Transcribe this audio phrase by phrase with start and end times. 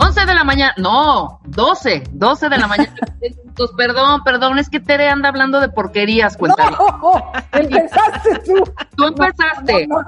[0.00, 2.94] 11 de la mañana, no, 12, 12 de la mañana.
[3.76, 6.76] perdón, perdón, es que Tere anda hablando de porquerías, cuéntame.
[6.76, 8.64] No, empezaste tú.
[8.96, 9.86] Tú empezaste.
[9.86, 10.02] No,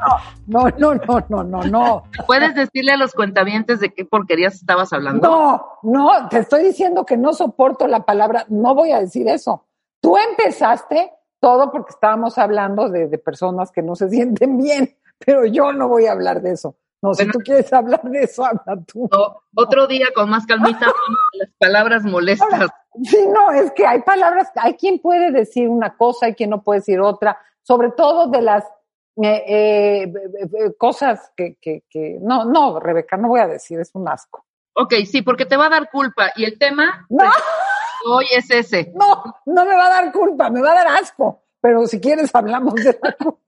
[0.46, 2.04] no, no, no, no, no, no.
[2.26, 5.28] ¿Puedes decirle a los cuentavientes de qué porquerías estabas hablando?
[5.28, 9.66] No, no, te estoy diciendo que no soporto la palabra, no voy a decir eso.
[10.00, 15.46] Tú empezaste todo porque estábamos hablando de, de personas que no se sienten bien, pero
[15.46, 16.76] yo no voy a hablar de eso.
[17.02, 19.08] No, si tú quieres hablar de eso, habla tú.
[19.10, 20.86] No, otro día con más calmita
[21.32, 22.70] las palabras molestas.
[23.04, 26.62] Sí, no, es que hay palabras, hay quien puede decir una cosa, hay quien no
[26.62, 28.64] puede decir otra, sobre todo de las
[29.22, 30.12] eh, eh,
[30.76, 34.44] cosas que, que, que, no, no, Rebeca, no voy a decir, es un asco.
[34.74, 37.18] Ok, sí, porque te va a dar culpa y el tema no.
[37.18, 37.34] pues,
[38.06, 38.92] hoy es ese.
[38.94, 42.34] No, no me va a dar culpa, me va a dar asco, pero si quieres
[42.34, 43.40] hablamos de la culpa.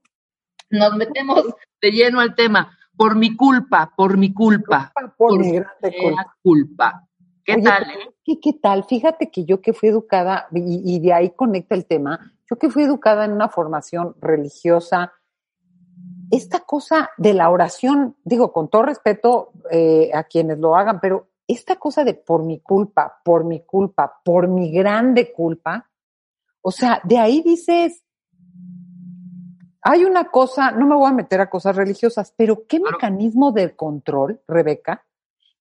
[0.71, 1.45] Nos metemos
[1.83, 4.93] de lleno al tema por mi culpa, por mi culpa.
[4.95, 6.37] Por, por mi grande culpa.
[6.43, 7.09] culpa.
[7.45, 7.83] ¿Qué Oye, tal?
[7.83, 8.15] Eh?
[8.25, 8.85] ¿qué, ¿Qué tal?
[8.85, 12.71] Fíjate que yo que fui educada, y, y, de ahí conecta el tema, yo que
[12.71, 15.13] fui educada en una formación religiosa,
[16.31, 21.29] esta cosa de la oración, digo, con todo respeto eh, a quienes lo hagan, pero
[21.47, 25.91] esta cosa de por mi culpa, por mi culpa, por mi grande culpa,
[26.63, 28.03] o sea, de ahí dices,
[29.83, 32.97] hay una cosa, no me voy a meter a cosas religiosas, pero ¿qué claro.
[32.97, 35.05] mecanismo de control, Rebeca?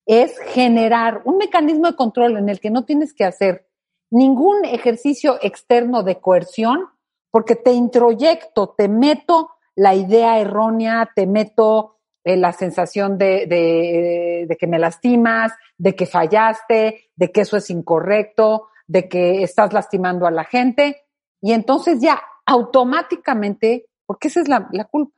[0.06, 3.68] Es generar un mecanismo de control en el que no tienes que hacer
[4.12, 6.86] ningún ejercicio externo de coerción,
[7.32, 14.46] porque te introyecto, te meto la idea errónea, te meto eh, la sensación de, de,
[14.48, 19.74] de que me lastimas, de que fallaste, de que eso es incorrecto, de que estás
[19.74, 21.04] lastimando a la gente,
[21.42, 25.16] y entonces ya automáticamente porque esa es la, la, culpa.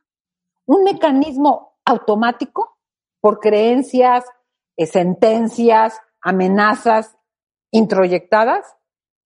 [0.68, 2.78] Un mecanismo automático
[3.22, 4.24] por creencias,
[4.78, 7.18] eh, sentencias, amenazas
[7.72, 8.68] introyectadas,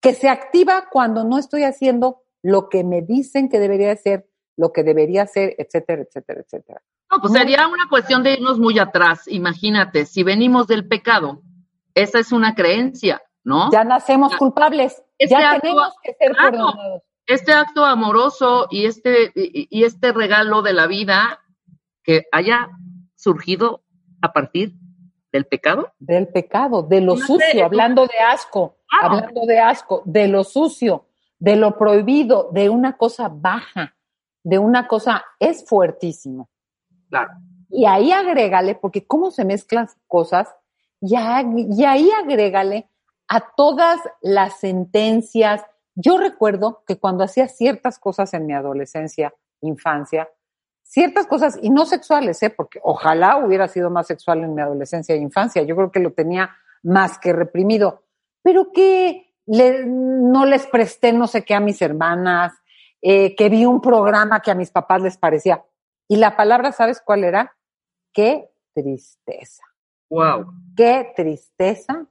[0.02, 4.72] que se activa cuando no estoy haciendo lo que me dicen que debería ser, lo
[4.72, 6.82] que debería ser, etcétera, etcétera, etcétera.
[7.12, 9.28] No, pues sería una cuestión de irnos muy atrás.
[9.28, 11.42] Imagínate, si venimos del pecado,
[11.94, 13.70] esa es una creencia, ¿no?
[13.70, 18.86] Ya nacemos culpables, este ya acto, tenemos que ser claro, perdonados este acto amoroso y
[18.86, 21.42] este, y este regalo de la vida
[22.04, 22.70] que haya
[23.16, 23.84] surgido
[24.22, 24.74] a partir
[25.32, 25.94] del pecado.
[26.00, 29.16] Del pecado, de lo no sucio, sé, hablando de asco, claro.
[29.16, 31.06] hablando de asco, de lo sucio,
[31.38, 33.96] de lo prohibido, de una cosa baja,
[34.44, 36.50] de una cosa, es fuertísimo.
[37.10, 37.32] Claro.
[37.70, 40.56] Y ahí agrégale, porque cómo se mezclan cosas,
[41.02, 42.90] y, y ahí agrégale
[43.28, 45.66] a todas las sentencias,
[46.00, 50.30] yo recuerdo que cuando hacía ciertas cosas en mi adolescencia, infancia,
[50.84, 52.52] ciertas cosas, y no sexuales, ¿eh?
[52.52, 56.14] porque ojalá hubiera sido más sexual en mi adolescencia e infancia, yo creo que lo
[56.14, 58.04] tenía más que reprimido,
[58.44, 62.54] pero que le, no les presté no sé qué a mis hermanas,
[63.02, 65.66] eh, que vi un programa que a mis papás les parecía.
[66.08, 67.58] Y la palabra, ¿sabes cuál era?
[68.14, 69.64] Qué tristeza.
[70.12, 70.54] Wow.
[70.76, 72.06] Qué tristeza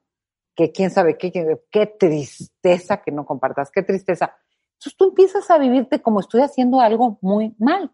[0.56, 1.30] que quién sabe qué,
[1.70, 4.34] qué, tristeza que no compartas, qué tristeza.
[4.72, 7.92] Entonces tú empiezas a vivirte como estoy haciendo algo muy mal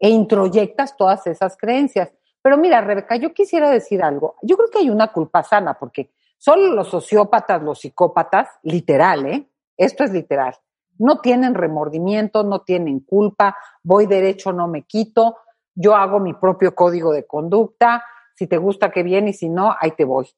[0.00, 2.10] e introyectas todas esas creencias.
[2.42, 4.36] Pero mira, Rebeca, yo quisiera decir algo.
[4.42, 9.48] Yo creo que hay una culpa sana, porque solo los sociópatas, los psicópatas, literal, ¿eh?
[9.76, 10.56] Esto es literal.
[10.98, 15.36] No tienen remordimiento, no tienen culpa, voy derecho, no me quito,
[15.74, 19.74] yo hago mi propio código de conducta, si te gusta, qué bien, y si no,
[19.78, 20.28] ahí te voy.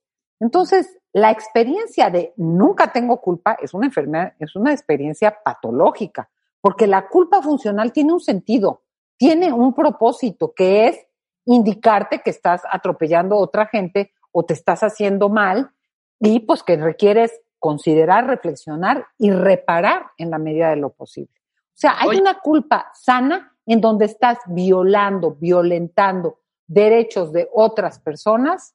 [0.40, 6.28] Entonces, la experiencia de nunca tengo culpa es una enfermedad, es una experiencia patológica,
[6.61, 8.82] porque la culpa funcional tiene un sentido,
[9.16, 11.06] tiene un propósito que es
[11.44, 15.70] indicarte que estás atropellando a otra gente o te estás haciendo mal
[16.19, 21.32] y pues que requieres considerar, reflexionar y reparar en la medida de lo posible.
[21.69, 22.22] O sea, hay Oye.
[22.22, 28.75] una culpa sana en donde estás violando, violentando derechos de otras personas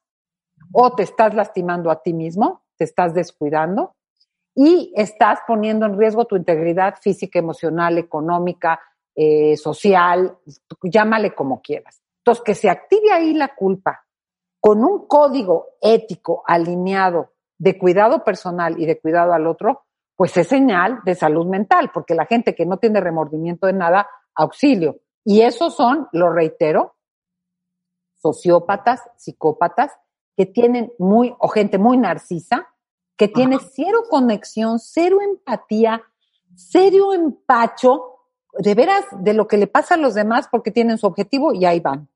[0.72, 3.94] o te estás lastimando a ti mismo, te estás descuidando
[4.54, 8.80] y estás poniendo en riesgo tu integridad física, emocional, económica,
[9.14, 10.38] eh, social,
[10.82, 12.00] llámale como quieras.
[12.18, 14.04] Entonces, que se active ahí la culpa
[14.60, 19.84] con un código ético alineado de cuidado personal y de cuidado al otro,
[20.16, 24.06] pues es señal de salud mental, porque la gente que no tiene remordimiento de nada,
[24.34, 24.96] auxilio.
[25.24, 26.94] Y esos son, lo reitero,
[28.16, 29.92] sociópatas, psicópatas,
[30.36, 32.68] que tienen muy, o gente muy narcisa,
[33.16, 36.02] que tiene cero conexión, cero empatía,
[36.54, 38.16] cero empacho,
[38.58, 41.64] de veras, de lo que le pasa a los demás porque tienen su objetivo y
[41.64, 42.08] ahí van.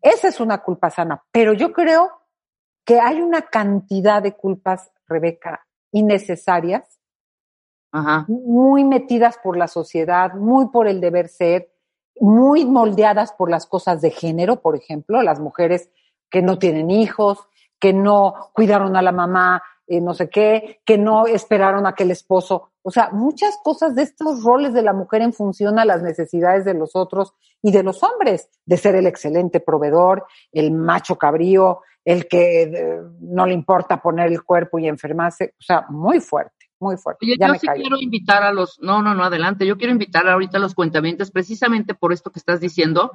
[0.00, 2.10] Esa es una culpa sana, pero yo creo
[2.84, 6.98] que hay una cantidad de culpas, Rebeca, innecesarias,
[8.26, 11.70] muy metidas por la sociedad, muy por el deber ser,
[12.18, 15.90] muy moldeadas por las cosas de género, por ejemplo, las mujeres
[16.32, 17.38] que no tienen hijos,
[17.78, 22.04] que no cuidaron a la mamá, eh, no sé qué, que no esperaron a que
[22.04, 25.84] el esposo, o sea, muchas cosas de estos roles de la mujer en función a
[25.84, 30.72] las necesidades de los otros y de los hombres, de ser el excelente proveedor, el
[30.72, 35.84] macho cabrío, el que eh, no le importa poner el cuerpo y enfermarse, o sea,
[35.88, 37.24] muy fuerte muy fuerte.
[37.26, 40.60] yo sí quiero invitar a los, no, no, no, adelante, yo quiero invitar ahorita a
[40.60, 43.12] los cuentamientos precisamente por esto que estás diciendo,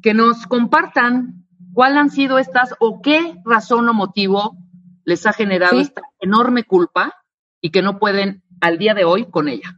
[0.00, 1.44] que nos compartan
[1.74, 4.56] cuál han sido estas o qué razón o motivo
[5.04, 7.14] les ha generado esta enorme culpa
[7.60, 9.76] y que no pueden al día de hoy con ella.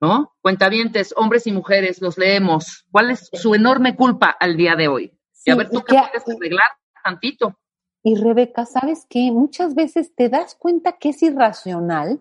[0.00, 0.36] ¿No?
[0.42, 2.84] Cuentavientes, hombres y mujeres, los leemos.
[2.90, 5.12] ¿Cuál es su enorme culpa al día de hoy?
[5.44, 6.66] y a ver tú qué puedes arreglar
[7.04, 7.56] tantito.
[8.02, 9.30] Y Rebeca, ¿sabes qué?
[9.30, 12.20] Muchas veces te das cuenta que es irracional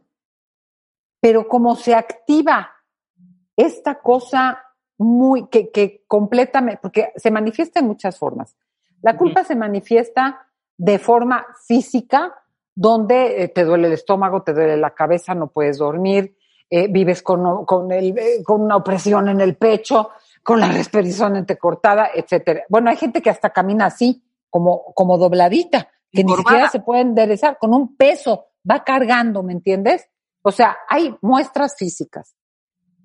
[1.25, 2.69] pero como se activa
[3.55, 4.61] esta cosa
[4.95, 8.55] muy, que, que completamente, porque se manifiesta en muchas formas.
[9.01, 10.47] La culpa se manifiesta
[10.77, 12.33] de forma física,
[12.73, 16.37] donde eh, te duele el estómago, te duele la cabeza, no puedes dormir,
[16.69, 20.09] eh, vives con, con, el, eh, con una opresión en el pecho,
[20.43, 22.63] con la respiración entrecortada, etcétera.
[22.69, 27.01] Bueno, hay gente que hasta camina así, como, como dobladita, que ni siquiera se puede
[27.01, 30.09] enderezar, con un peso, va cargando, ¿me entiendes?
[30.41, 32.35] O sea, hay muestras físicas,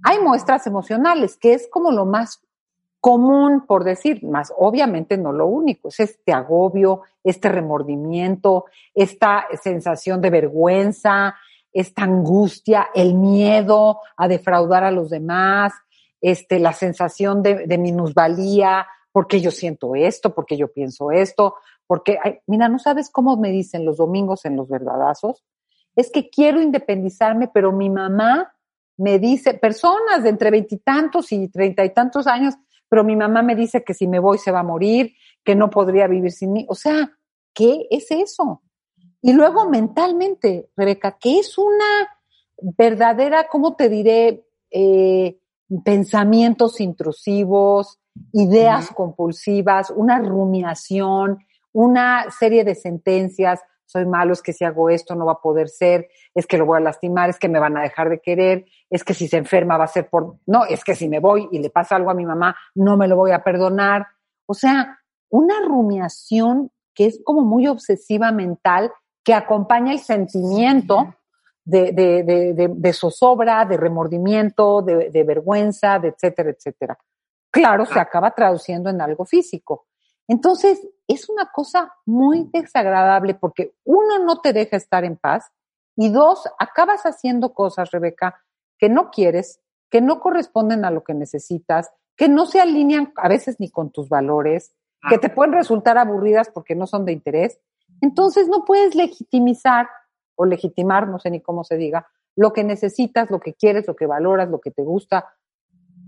[0.02, 2.40] hay muestras emocionales, que es como lo más
[3.00, 10.20] común, por decir, más obviamente no lo único, es este agobio, este remordimiento, esta sensación
[10.20, 11.35] de vergüenza,
[11.73, 15.73] esta angustia, el miedo a defraudar a los demás,
[16.20, 21.56] este, la sensación de, minusvalía, porque yo siento esto, porque yo pienso esto,
[21.87, 25.43] porque, mira, no sabes cómo me dicen los domingos en los verdadazos,
[25.97, 28.52] es que quiero independizarme, pero mi mamá
[28.97, 32.55] me dice, personas de entre veintitantos y treinta y tantos años,
[32.90, 35.14] pero mi mamá me dice que si me voy se va a morir,
[35.44, 36.66] que no podría vivir sin mí.
[36.69, 37.16] O sea,
[37.54, 38.62] ¿qué es eso?
[39.22, 42.08] Y luego mentalmente, Rebeca, ¿qué es una
[42.60, 45.38] verdadera, cómo te diré, eh,
[45.84, 48.00] pensamientos intrusivos,
[48.32, 51.38] ideas compulsivas, una rumiación,
[51.72, 53.60] una serie de sentencias,
[53.90, 56.66] soy malo, es que si hago esto no va a poder ser, es que lo
[56.66, 59.37] voy a lastimar, es que me van a dejar de querer, es que si se
[59.37, 62.10] enferma va a ser por, no, es que si me voy y le pasa algo
[62.10, 64.06] a mi mamá, no me lo voy a perdonar.
[64.46, 64.98] O sea,
[65.28, 68.92] una rumiación que es como muy obsesiva mental,
[69.25, 71.14] que acompaña el sentimiento
[71.64, 76.99] de, de, de, de zozobra, de remordimiento, de, vergüenza, de etcétera, etcétera.
[77.50, 79.87] Claro, se acaba traduciendo en algo físico.
[80.26, 80.80] Entonces,
[81.14, 85.50] es una cosa muy desagradable porque uno no te deja estar en paz
[85.97, 88.43] y dos, acabas haciendo cosas, Rebeca,
[88.79, 93.29] que no quieres, que no corresponden a lo que necesitas, que no se alinean a
[93.29, 94.73] veces ni con tus valores,
[95.09, 97.59] que te pueden resultar aburridas porque no son de interés.
[98.00, 99.88] Entonces no puedes legitimizar
[100.37, 103.97] o legitimar, no sé ni cómo se diga, lo que necesitas, lo que quieres, lo
[103.97, 105.35] que valoras, lo que te gusta,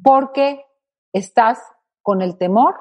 [0.02, 0.64] porque
[1.12, 1.58] estás
[2.02, 2.76] con el temor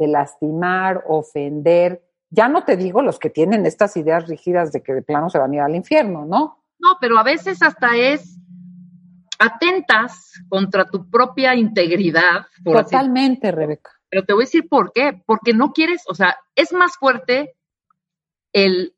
[0.00, 2.02] de lastimar, ofender.
[2.30, 5.38] Ya no te digo los que tienen estas ideas rígidas de que de plano se
[5.38, 6.64] van a ir al infierno, ¿no?
[6.78, 8.38] No, pero a veces hasta es
[9.38, 12.46] atentas contra tu propia integridad.
[12.64, 13.90] Totalmente, Rebeca.
[14.08, 15.22] Pero te voy a decir por qué.
[15.26, 17.54] Porque no quieres, o sea, es más fuerte
[18.52, 18.94] el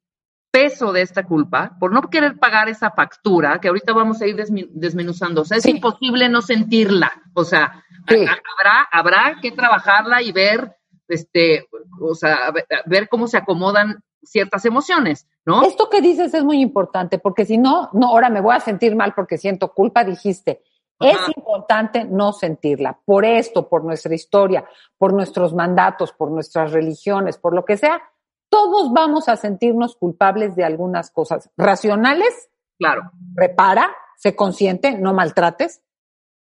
[0.53, 4.37] peso de esta culpa por no querer pagar esa factura, que ahorita vamos a ir
[4.37, 5.41] desmenuzando.
[5.41, 7.11] O sea, es imposible no sentirla.
[7.35, 10.77] O sea, habrá, habrá que trabajarla y ver
[11.13, 11.67] este,
[12.01, 12.53] o sea,
[12.87, 15.63] ver cómo se acomodan ciertas emociones, ¿no?
[15.65, 18.95] Esto que dices es muy importante, porque si no, no, ahora me voy a sentir
[18.97, 20.63] mal porque siento culpa, dijiste.
[21.01, 24.65] Es importante no sentirla, por esto, por nuestra historia,
[24.99, 28.01] por nuestros mandatos, por nuestras religiones, por lo que sea.
[28.49, 31.51] todos vamos a sentirnos culpables de algunas cosas.
[31.57, 33.11] Racionales, Claro.
[33.35, 35.83] repara, sé consciente, no maltrates.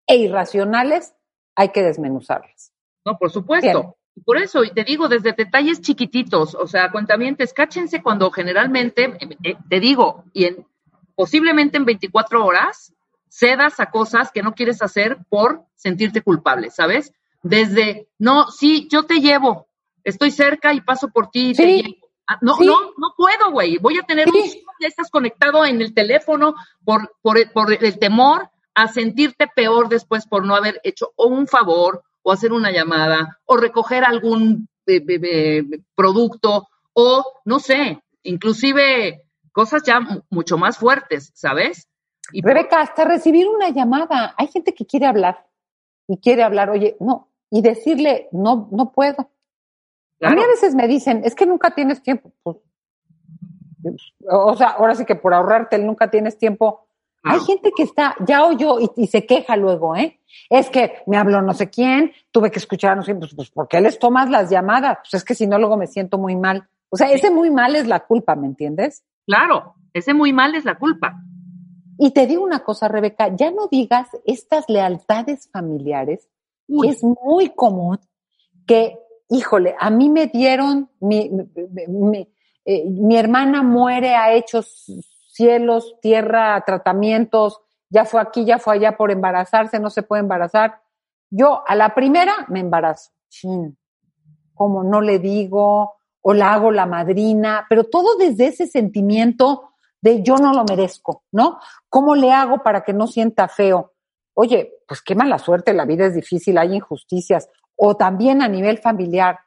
[0.09, 1.15] E irracionales,
[1.55, 2.73] hay que desmenuzarlas.
[3.07, 3.81] No, por supuesto.
[3.81, 3.95] Bien.
[4.25, 9.57] Por eso, y te digo, desde detalles chiquititos, o sea, cuentamientos, cáchense cuando generalmente, eh,
[9.69, 10.67] te digo, y en,
[11.15, 12.93] posiblemente en 24 horas,
[13.29, 17.13] cedas a cosas que no quieres hacer por sentirte culpable, ¿sabes?
[17.43, 19.69] Desde, no, sí, yo te llevo,
[20.05, 21.83] estoy cerca y paso por ti y te Sí.
[21.83, 21.95] llevo.
[22.27, 22.67] Ah, no, Sí.
[22.67, 23.79] no, no puedo, güey.
[23.79, 24.39] Voy a tener Sí.
[24.39, 29.47] un ya estás conectado en el teléfono por, por, el- por el temor a sentirte
[29.55, 34.05] peor después por no haber hecho o un favor o hacer una llamada o recoger
[34.05, 35.63] algún eh,
[35.95, 39.23] producto o no sé, inclusive
[39.53, 41.89] cosas ya mu- mucho más fuertes, ¿sabes?
[42.33, 44.35] Y Rebeca, hasta recibir una llamada.
[44.37, 45.47] Hay gente que quiere hablar
[46.07, 49.31] y quiere hablar, oye, no, y decirle, no, no puedo.
[50.23, 52.33] A mí a veces me dicen, es que nunca tienes tiempo.
[52.43, 52.59] Pues,
[54.29, 56.87] o sea, ahora sí que por ahorrarte el nunca tienes tiempo.
[57.23, 60.21] Hay gente que está, ya oyó y, y se queja luego, ¿eh?
[60.49, 63.69] Es que me habló no sé quién, tuve que escuchar no sé, pues, pues ¿por
[63.69, 64.99] qué les tomas las llamadas?
[65.03, 66.69] Pues es que si no luego me siento muy mal.
[66.89, 69.05] O sea, ese muy mal es la culpa, ¿me entiendes?
[69.27, 71.15] Claro, ese muy mal es la culpa.
[71.99, 76.29] Y te digo una cosa, Rebeca, ya no digas estas lealtades familiares,
[76.67, 77.99] Uy, es muy común
[78.67, 78.97] que,
[79.29, 82.33] híjole, a mí me dieron, mi, mi- mi-
[82.65, 84.63] eh, mi hermana muere, ha hecho
[85.33, 90.81] cielos, tierra, tratamientos, ya fue aquí, ya fue allá por embarazarse, no se puede embarazar.
[91.31, 93.11] Yo a la primera me embarazo.
[93.29, 93.77] Chin,
[94.55, 99.71] como no le digo, o la hago la madrina, pero todo desde ese sentimiento
[100.01, 101.59] de yo no lo merezco, ¿no?
[101.89, 103.93] ¿Cómo le hago para que no sienta feo?
[104.35, 107.49] Oye, pues qué mala suerte, la vida es difícil, hay injusticias.
[107.77, 109.39] O también a nivel familiar,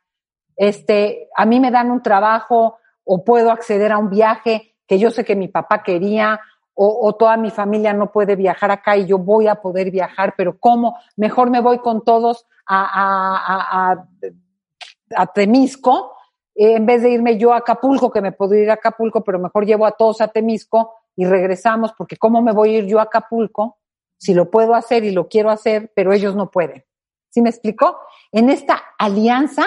[0.56, 5.12] este, a mí me dan un trabajo o puedo acceder a un viaje que yo
[5.12, 6.40] sé que mi papá quería
[6.76, 10.34] o, o toda mi familia no puede viajar acá y yo voy a poder viajar,
[10.36, 10.98] pero ¿cómo?
[11.16, 14.08] Mejor me voy con todos a, a, a,
[15.16, 16.16] a, Temisco
[16.56, 19.40] eh, en vez de irme yo a Acapulco, que me puedo ir a Acapulco, pero
[19.40, 23.00] mejor llevo a todos a Temisco y regresamos, porque ¿cómo me voy a ir yo
[23.00, 23.78] a Acapulco
[24.18, 26.84] si lo puedo hacer y lo quiero hacer, pero ellos no pueden?
[27.30, 27.98] ¿Sí me explicó?
[28.32, 29.66] En esta alianza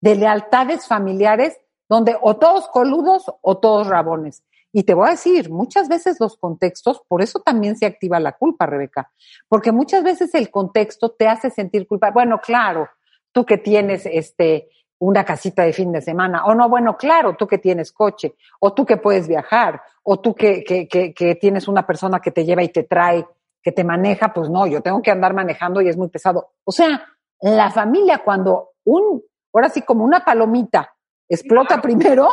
[0.00, 1.58] de lealtades familiares
[1.88, 4.42] donde o todos coludos o todos rabones.
[4.72, 8.32] Y te voy a decir, muchas veces los contextos, por eso también se activa la
[8.32, 9.10] culpa, Rebeca,
[9.48, 12.10] porque muchas veces el contexto te hace sentir culpa.
[12.10, 12.88] Bueno, claro,
[13.32, 17.46] tú que tienes este una casita de fin de semana, o no, bueno, claro, tú
[17.46, 21.68] que tienes coche, o tú que puedes viajar, o tú que, que, que, que tienes
[21.68, 23.26] una persona que te lleva y te trae,
[23.62, 26.52] que te maneja, pues no, yo tengo que andar manejando y es muy pesado.
[26.64, 27.02] O sea,
[27.40, 30.95] la familia cuando un, ahora sí como una palomita
[31.28, 32.28] explota primero,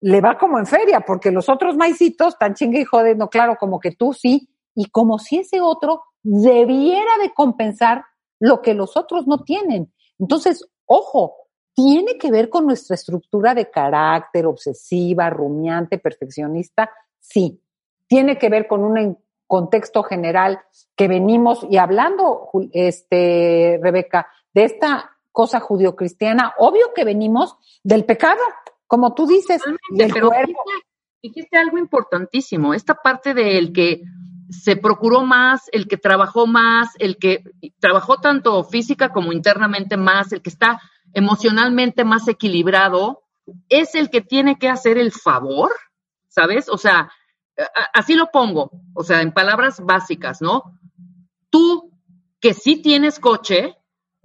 [0.00, 3.56] le va como en feria, porque los otros maicitos tan chingue y jode, no, claro,
[3.58, 8.04] como que tú sí, y como si ese otro debiera de compensar
[8.38, 9.92] lo que los otros no tienen.
[10.18, 11.34] Entonces, ojo,
[11.74, 16.90] tiene que ver con nuestra estructura de carácter, obsesiva, rumiante, perfeccionista,
[17.20, 17.60] sí.
[18.06, 20.60] Tiene que ver con un contexto general
[20.94, 28.40] que venimos, y hablando, este, Rebeca, de esta cosa judio-cristiana, obvio que venimos del pecado,
[28.86, 30.46] como tú dices, del pero cuerpo.
[30.48, 30.86] dijiste,
[31.22, 34.00] dijiste algo importantísimo, esta parte del que
[34.48, 37.44] se procuró más, el que trabajó más, el que
[37.78, 40.80] trabajó tanto física como internamente más, el que está
[41.12, 43.22] emocionalmente más equilibrado,
[43.68, 45.70] es el que tiene que hacer el favor,
[46.28, 46.70] ¿sabes?
[46.70, 47.12] O sea,
[47.92, 50.78] así lo pongo, o sea, en palabras básicas, ¿no?
[51.50, 51.90] Tú
[52.40, 53.76] que sí tienes coche,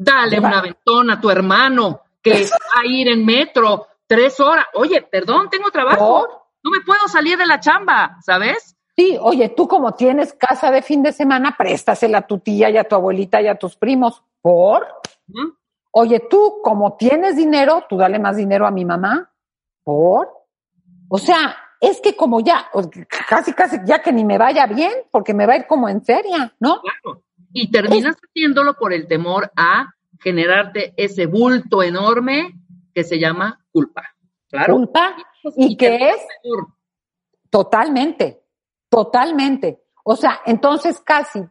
[0.04, 4.66] dale un aventón a tu hermano que va a ir en metro tres horas.
[4.74, 8.76] Oye, perdón, tengo trabajo, no me puedo salir de la chamba, ¿sabes?
[8.98, 12.78] Sí, oye, tú como tienes casa de fin de semana, préstasela a tu tía y
[12.78, 14.24] a tu abuelita y a tus primos.
[14.42, 14.88] ¿Por?
[15.28, 15.50] ¿Mm?
[15.92, 19.32] Oye, tú como tienes dinero, tú dale más dinero a mi mamá.
[19.84, 20.30] ¿Por?
[21.10, 22.70] O sea, es que como ya,
[23.30, 26.04] casi, casi, ya que ni me vaya bien, porque me va a ir como en
[26.04, 26.82] feria, ¿no?
[26.82, 27.24] Claro.
[27.54, 32.54] Y terminas haciéndolo por el temor a generarte ese bulto enorme
[32.94, 34.04] que se llama culpa.
[34.50, 34.76] Claro.
[34.76, 35.16] Culpa
[35.56, 36.18] y, y que es
[37.50, 38.44] totalmente,
[38.90, 39.84] totalmente.
[40.04, 41.42] O sea, entonces casi,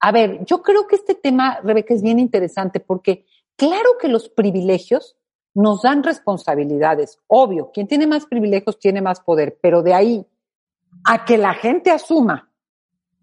[0.00, 3.26] a ver, yo creo que este tema, Rebeca, es bien interesante porque
[3.56, 5.16] claro que los privilegios
[5.54, 7.18] nos dan responsabilidades.
[7.26, 10.26] Obvio, quien tiene más privilegios tiene más poder, pero de ahí
[11.04, 12.50] a que la gente asuma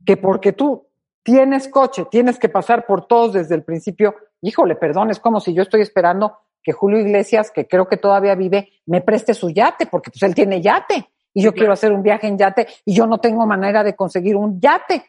[0.06, 0.88] que porque tú
[1.24, 5.54] tienes coche, tienes que pasar por todos desde el principio, híjole, perdón, es como si
[5.54, 9.86] yo estoy esperando que Julio Iglesias, que creo que todavía vive, me preste su yate,
[9.86, 13.08] porque pues él tiene yate y yo quiero hacer un viaje en yate y yo
[13.08, 15.06] no tengo manera de conseguir un yate.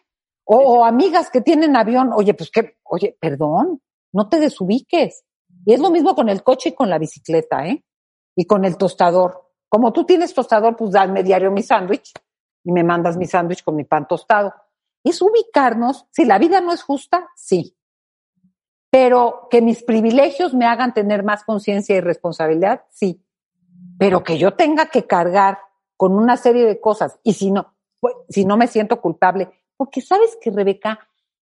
[0.46, 3.80] O, o amigas que tienen avión, oye, pues que, oye, perdón,
[4.12, 5.24] no te desubiques.
[5.64, 7.82] Y es lo mismo con el coche y con la bicicleta, ¿eh?
[8.36, 9.50] Y con el tostador.
[9.68, 12.12] Como tú tienes tostador, pues dame diario mi sándwich
[12.62, 14.52] y me mandas mi sándwich con mi pan tostado.
[15.04, 17.76] Es ubicarnos, si la vida no es justa, sí.
[18.90, 23.22] Pero que mis privilegios me hagan tener más conciencia y responsabilidad, sí.
[23.98, 25.58] Pero que yo tenga que cargar
[25.96, 30.00] con una serie de cosas y si no, pues, si no me siento culpable, porque
[30.00, 30.98] sabes que Rebeca,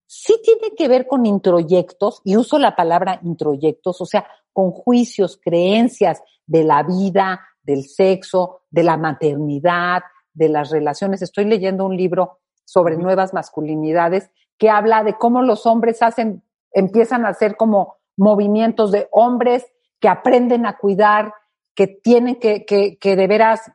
[0.07, 5.39] sí tiene que ver con introyectos, y uso la palabra introyectos, o sea, con juicios,
[5.41, 10.03] creencias de la vida, del sexo, de la maternidad,
[10.33, 11.23] de las relaciones.
[11.23, 12.41] Estoy leyendo un libro
[12.71, 18.93] sobre nuevas masculinidades que habla de cómo los hombres hacen, empiezan a hacer como movimientos
[18.93, 19.67] de hombres
[19.99, 21.35] que aprenden a cuidar,
[21.75, 23.73] que tienen que, que, que de veras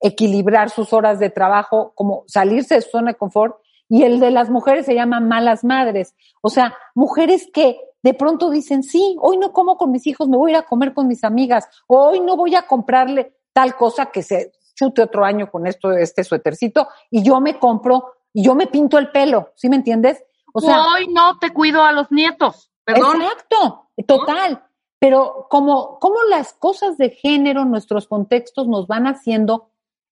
[0.00, 3.56] equilibrar sus horas de trabajo, como salirse de su zona de confort
[3.86, 6.14] y el de las mujeres se llama malas madres.
[6.40, 10.38] O sea, mujeres que de pronto dicen, sí, hoy no como con mis hijos, me
[10.38, 14.06] voy a ir a comer con mis amigas, hoy no voy a comprarle tal cosa
[14.06, 18.54] que se chute otro año con esto, este suétercito, y yo me compro, y yo
[18.54, 20.22] me pinto el pelo, ¿sí me entiendes?
[20.52, 23.22] O sea, hoy no te cuido a los nietos, perdón.
[23.22, 24.62] Exacto, total.
[25.00, 29.70] Pero como, como las cosas de género, nuestros contextos nos van haciendo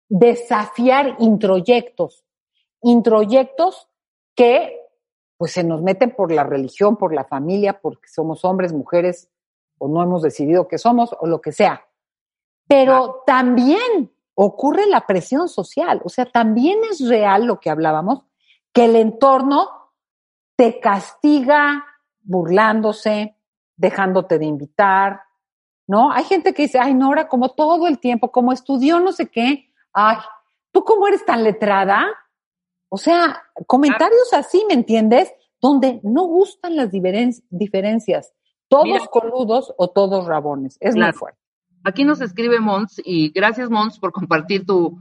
[0.08, 2.24] desafiar introyectos
[2.84, 3.88] introyectos
[4.36, 4.80] que
[5.36, 9.30] pues se nos meten por la religión, por la familia, porque somos hombres, mujeres,
[9.78, 11.86] o no hemos decidido que somos, o lo que sea.
[12.68, 18.24] Pero también ocurre la presión social, o sea, también es real lo que hablábamos,
[18.72, 19.68] que el entorno
[20.56, 21.84] te castiga
[22.22, 23.36] burlándose,
[23.76, 25.22] dejándote de invitar,
[25.86, 26.10] ¿no?
[26.12, 29.70] Hay gente que dice, ay, Nora, como todo el tiempo, como estudió no sé qué,
[29.92, 30.16] ay,
[30.72, 32.06] ¿tú cómo eres tan letrada?
[32.88, 35.32] O sea, comentarios así, ¿me entiendes?
[35.60, 38.32] Donde no gustan las diferencias.
[38.68, 40.76] Todos coludos o todos rabones.
[40.80, 41.43] Es muy fuerte.
[41.84, 44.98] Aquí nos escribe Mons y gracias Mons por compartir tu,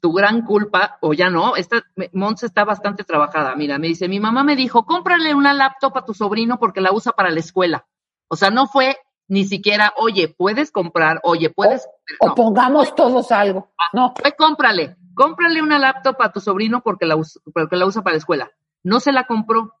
[0.00, 3.54] tu gran culpa, o ya no, esta, Mons está bastante trabajada.
[3.56, 6.92] Mira, me dice, mi mamá me dijo, cómprale una laptop a tu sobrino porque la
[6.92, 7.86] usa para la escuela.
[8.28, 8.96] O sea, no fue
[9.28, 11.86] ni siquiera, oye, puedes comprar, oye, puedes.
[12.20, 13.70] O, pongamos todos algo.
[13.78, 14.14] Ah, no.
[14.20, 18.14] Fue cómprale cómprale una laptop a tu sobrino porque la, usa, porque la usa para
[18.14, 18.50] la escuela.
[18.82, 19.74] No se la compró.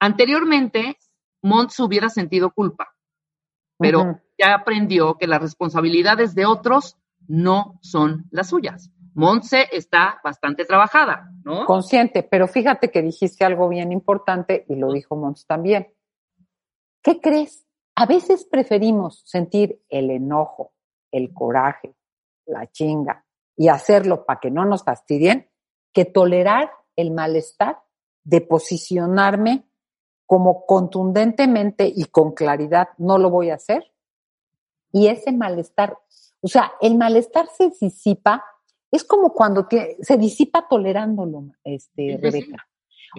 [0.00, 0.96] Anteriormente,
[1.42, 2.94] Monts hubiera sentido culpa,
[3.78, 6.96] pero ya aprendió que las responsabilidades de otros
[7.26, 8.90] no son las suyas.
[9.14, 11.64] Montse está bastante trabajada, ¿no?
[11.66, 15.92] Consciente, pero fíjate que dijiste algo bien importante y lo dijo Monts también.
[17.02, 17.66] ¿Qué crees?
[17.96, 20.72] A veces preferimos sentir el enojo,
[21.10, 21.96] el coraje,
[22.46, 23.24] la chinga,
[23.56, 25.50] y hacerlo para que no nos fastidien,
[25.92, 27.80] que tolerar el malestar
[28.22, 29.64] de posicionarme
[30.26, 33.90] como contundentemente y con claridad no lo voy a hacer.
[34.92, 35.98] Y ese malestar,
[36.40, 38.44] o sea, el malestar se disipa,
[38.90, 39.68] es como cuando
[40.00, 42.66] se disipa tolerándolo, este, Rebeca.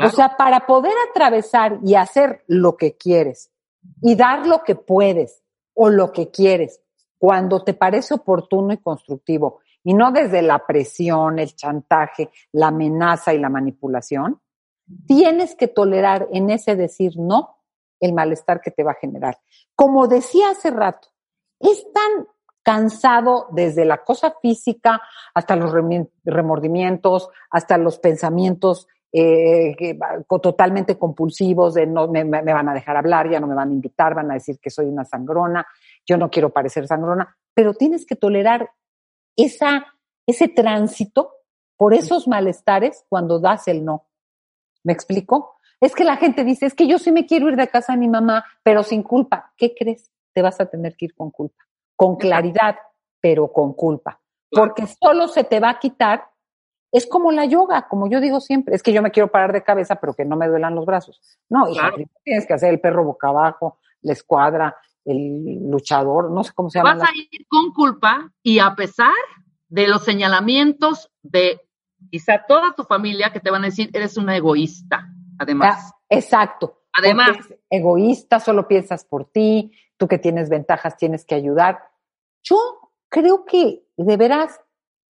[0.04, 3.52] O sea, para poder atravesar y hacer lo que quieres
[4.02, 6.82] y dar lo que puedes o lo que quieres
[7.18, 13.34] cuando te parece oportuno y constructivo y no desde la presión, el chantaje, la amenaza
[13.34, 14.42] y la manipulación,
[15.08, 17.58] tienes que tolerar en ese decir no
[18.00, 19.40] el malestar que te va a generar.
[19.76, 21.10] Como decía hace rato,
[21.60, 22.28] es tan
[22.64, 25.02] cansado desde la cosa física
[25.34, 25.72] hasta los
[26.24, 29.76] remordimientos, hasta los pensamientos eh,
[30.42, 33.74] totalmente compulsivos de no me, me, van a dejar hablar, ya no me van a
[33.74, 35.66] invitar, van a decir que soy una sangrona,
[36.06, 38.70] yo no quiero parecer sangrona, pero tienes que tolerar
[39.36, 39.88] esa,
[40.28, 41.34] ese tránsito
[41.76, 44.06] por esos malestares cuando das el no.
[44.84, 45.56] ¿Me explico?
[45.82, 47.98] Es que la gente dice, es que yo sí me quiero ir de casa a
[47.98, 49.54] mi mamá, pero sin culpa.
[49.58, 50.12] ¿Qué crees?
[50.40, 51.66] Te vas a tener que ir con culpa.
[51.98, 52.78] Con claridad,
[53.20, 54.22] pero con culpa.
[54.50, 56.30] Porque solo se te va a quitar.
[56.94, 58.74] Es como la yoga, como yo digo siempre.
[58.74, 61.20] Es que yo me quiero parar de cabeza, pero que no me duelan los brazos.
[61.50, 61.68] No,
[62.24, 66.80] tienes que hacer el perro boca abajo, la escuadra, el luchador, no sé cómo se
[66.80, 66.96] llama.
[66.96, 69.12] Vas a ir con culpa y a pesar
[69.68, 71.60] de los señalamientos de
[72.10, 75.06] quizá toda tu familia que te van a decir, eres una egoísta,
[75.38, 75.92] además.
[75.92, 76.79] Ah, exacto.
[76.94, 77.38] Además.
[77.70, 81.80] Egoísta, solo piensas por ti, tú que tienes ventajas tienes que ayudar.
[82.44, 82.58] Yo
[83.10, 84.60] creo que de veras,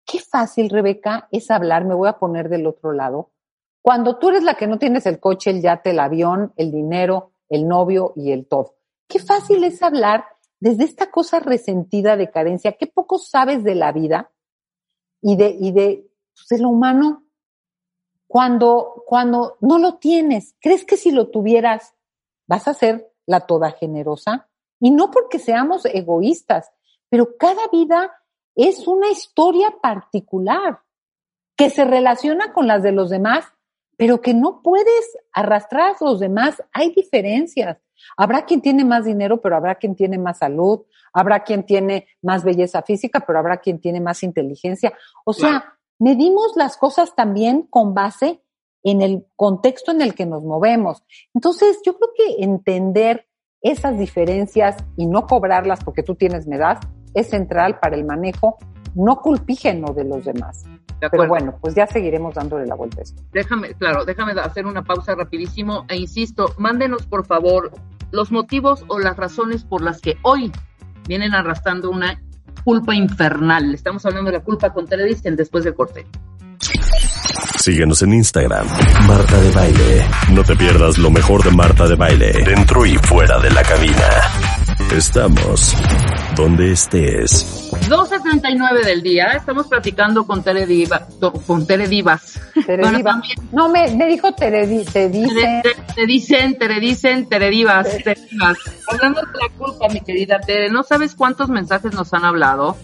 [0.05, 3.31] qué fácil, Rebeca, es hablar, me voy a poner del otro lado.
[3.81, 7.31] Cuando tú eres la que no tienes el coche, el yate, el avión, el dinero,
[7.49, 8.75] el novio y el todo.
[9.07, 10.25] Qué fácil es hablar
[10.59, 14.31] desde esta cosa resentida de carencia, qué poco sabes de la vida
[15.21, 17.23] y de, y de, pues, de lo humano
[18.29, 20.55] cuando, cuando no lo tienes.
[20.61, 21.95] ¿Crees que si lo tuvieras
[22.45, 24.47] vas a ser la toda generosa?
[24.79, 26.71] Y no porque seamos egoístas,
[27.09, 28.13] pero cada vida
[28.55, 30.81] es una historia particular
[31.57, 33.45] que se relaciona con las de los demás,
[33.97, 36.63] pero que no puedes arrastrar a los demás.
[36.71, 37.79] Hay diferencias.
[38.15, 40.81] Habrá quien tiene más dinero, pero habrá quien tiene más salud,
[41.13, 44.93] habrá quien tiene más belleza física, pero habrá quien tiene más inteligencia.
[45.25, 48.41] O sea, medimos las cosas también con base
[48.83, 51.03] en el contexto en el que nos movemos.
[51.33, 53.27] Entonces, yo creo que entender
[53.61, 56.79] esas diferencias y no cobrarlas porque tú tienes medad
[57.13, 58.57] es central para el manejo
[58.95, 60.65] no culpígeno de los demás.
[60.99, 63.21] Pero bueno, pues ya seguiremos dándole la vuelta a esto.
[63.31, 67.71] Déjame, claro, déjame hacer una pausa rapidísimo e insisto, mándenos por favor
[68.11, 70.51] los motivos o las razones por las que hoy
[71.07, 72.21] vienen arrastrando una
[72.63, 73.73] culpa infernal.
[73.73, 76.05] Estamos hablando de la culpa con Teledicen después del corte.
[77.59, 78.67] Síguenos en Instagram,
[79.07, 80.05] Marta de Baile.
[80.31, 84.07] No te pierdas lo mejor de Marta de Baile, dentro y fuera de la cabina.
[84.95, 85.75] Estamos
[86.35, 87.69] donde estés.
[87.89, 91.07] 12.39 del día, estamos platicando con Tere, Diva,
[91.45, 92.39] con Tere Divas.
[92.65, 92.83] Tere
[93.51, 95.61] No, me, me dijo Tere, te dicen.
[95.61, 98.57] Te, te, dicen, Tere dicen, Tere Divas, Tere Divas.
[98.87, 102.77] Hablando de la culpa, mi querida Tere, ¿no sabes cuántos mensajes nos han hablado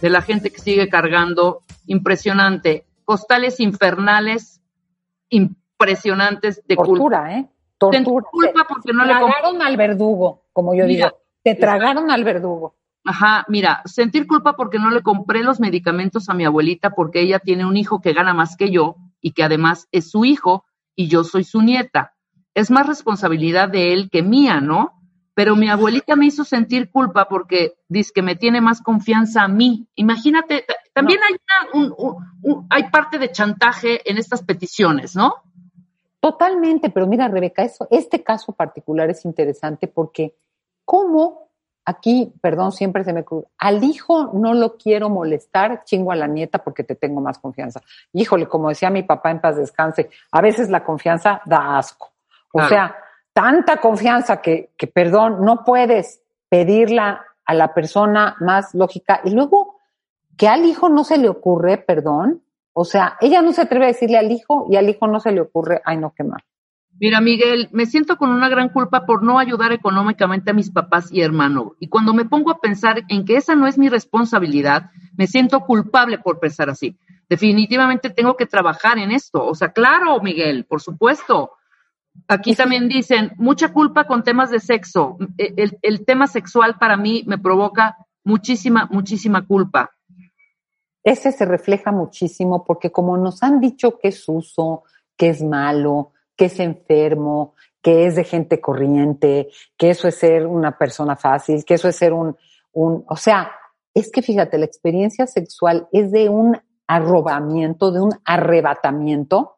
[0.00, 1.62] de la gente que sigue cargando?
[1.86, 4.60] Impresionante costales infernales
[5.28, 7.32] impresionantes de Tortura, culpa.
[7.32, 7.48] ¿eh?
[7.78, 8.26] Tortura.
[8.30, 11.18] culpa porque no Te le tragaron al verdugo, como yo Mira, digo.
[11.42, 12.76] Te tragaron al verdugo.
[13.04, 17.40] Ajá, mira, sentir culpa porque no le compré los medicamentos a mi abuelita porque ella
[17.40, 21.08] tiene un hijo que gana más que yo y que además es su hijo y
[21.08, 22.14] yo soy su nieta.
[22.54, 25.00] Es más responsabilidad de él que mía, ¿no?
[25.34, 29.48] Pero mi abuelita me hizo sentir culpa porque dice que me tiene más confianza a
[29.48, 29.88] mí.
[29.96, 35.34] Imagínate, también hay, una- un- un- un- hay parte de chantaje en estas peticiones, ¿no?
[36.20, 40.34] Totalmente, pero mira, Rebeca, eso, este caso particular es interesante porque
[40.84, 41.48] cómo
[41.84, 46.28] aquí, perdón, siempre se me ocurre, al hijo no lo quiero molestar, chingo a la
[46.28, 47.80] nieta porque te tengo más confianza.
[48.12, 52.12] Híjole, como decía mi papá en paz descanse, a veces la confianza da asco.
[52.52, 52.68] O Claro.
[52.68, 52.96] sea,
[53.32, 59.71] tanta confianza que, que, perdón, no puedes pedirla a la persona más lógica y luego
[60.42, 63.88] que al hijo no se le ocurre, perdón, o sea, ella no se atreve a
[63.88, 66.42] decirle al hijo y al hijo no se le ocurre, ay no, qué mal.
[66.98, 71.12] Mira, Miguel, me siento con una gran culpa por no ayudar económicamente a mis papás
[71.12, 71.76] y hermano.
[71.78, 75.60] Y cuando me pongo a pensar en que esa no es mi responsabilidad, me siento
[75.60, 76.98] culpable por pensar así.
[77.28, 79.46] Definitivamente tengo que trabajar en esto.
[79.46, 81.52] O sea, claro, Miguel, por supuesto.
[82.26, 85.18] Aquí también dicen, mucha culpa con temas de sexo.
[85.38, 89.92] E, El, el tema sexual para mí me provoca muchísima, muchísima culpa.
[91.04, 94.84] Ese se refleja muchísimo porque como nos han dicho que es uso,
[95.16, 100.46] que es malo, que es enfermo, que es de gente corriente, que eso es ser
[100.46, 102.36] una persona fácil, que eso es ser un,
[102.72, 103.50] un, o sea,
[103.94, 109.56] es que fíjate, la experiencia sexual es de un arrobamiento, de un arrebatamiento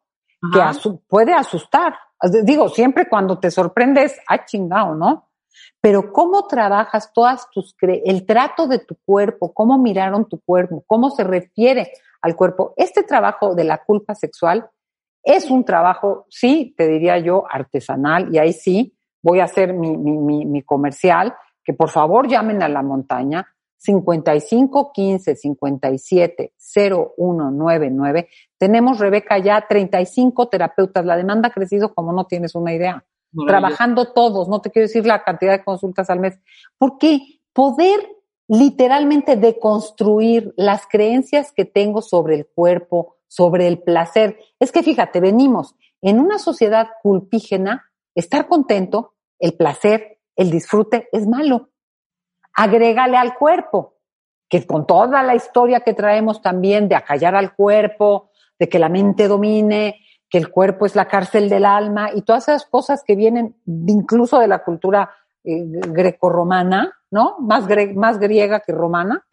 [0.51, 1.95] que asu- puede asustar.
[2.43, 5.24] Digo, siempre cuando te sorprendes, ah, chingado, ¿no?
[5.81, 11.09] Pero cómo trabajas todas tus, el trato de tu cuerpo, cómo miraron tu cuerpo, cómo
[11.09, 11.91] se refiere
[12.21, 12.73] al cuerpo.
[12.77, 14.69] Este trabajo de la culpa sexual
[15.23, 19.97] es un trabajo, sí, te diría yo, artesanal, y ahí sí voy a hacer mi,
[19.97, 23.47] mi, mi, mi comercial, que por favor llamen a la montaña,
[23.85, 28.29] 55 15 57 0199.
[28.57, 31.05] Tenemos, Rebeca, ya 35 terapeutas.
[31.05, 33.05] La demanda ha crecido como no tienes una idea.
[33.47, 36.39] Trabajando todos, no te quiero decir la cantidad de consultas al mes.
[36.77, 37.19] Porque
[37.53, 38.15] poder
[38.47, 44.39] literalmente deconstruir las creencias que tengo sobre el cuerpo, sobre el placer.
[44.59, 51.27] Es que fíjate, venimos en una sociedad culpígena, estar contento, el placer, el disfrute es
[51.27, 51.69] malo.
[52.53, 53.95] Agrégale al cuerpo,
[54.47, 58.89] que con toda la historia que traemos también de acallar al cuerpo, de que la
[58.89, 60.04] mente domine,
[60.35, 64.37] que el cuerpo es la cárcel del alma y todas esas cosas que vienen incluso
[64.37, 65.09] de la cultura
[65.45, 67.37] eh, grecorromana, ¿no?
[67.39, 69.25] Más, más griega que romana.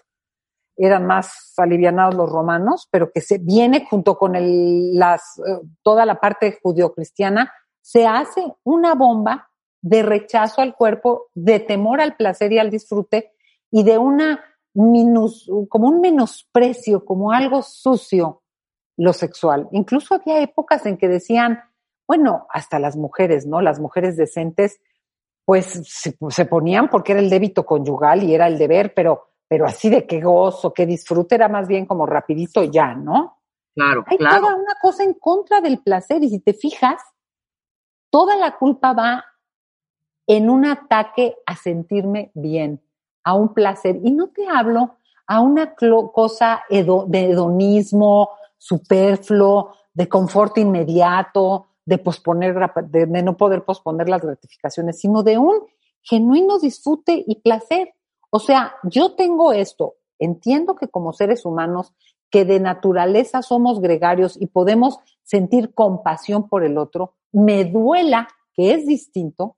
[0.76, 6.06] Eran más alivianados los romanos, pero que se viene junto con el, las, eh, toda
[6.06, 12.52] la parte judeocristiana, se hace una bomba de rechazo al cuerpo, de temor al placer
[12.52, 13.32] y al disfrute
[13.72, 14.40] y de una
[14.72, 18.41] minus, como un menosprecio, como algo sucio
[19.02, 19.68] lo sexual.
[19.72, 21.60] Incluso había épocas en que decían,
[22.06, 23.60] bueno, hasta las mujeres, ¿no?
[23.60, 24.80] Las mujeres decentes,
[25.44, 29.66] pues se, se, ponían porque era el débito conyugal y era el deber, pero, pero
[29.66, 33.40] así de qué gozo, qué disfrute, era más bien como rapidito ya, ¿no?
[33.74, 34.40] Claro, Hay claro.
[34.40, 37.02] toda una cosa en contra del placer y si te fijas,
[38.08, 39.24] toda la culpa va
[40.28, 42.80] en un ataque a sentirme bien,
[43.24, 43.98] a un placer.
[44.04, 48.30] Y no te hablo a una cosa de hedonismo
[48.62, 52.54] superfluo, de confort inmediato, de posponer,
[52.90, 55.66] de, no poder posponer las gratificaciones, sino de un
[56.00, 57.92] genuino disfrute y placer.
[58.30, 61.92] O sea, yo tengo esto, entiendo que como seres humanos,
[62.30, 68.74] que de naturaleza somos gregarios y podemos sentir compasión por el otro, me duela que
[68.74, 69.56] es distinto,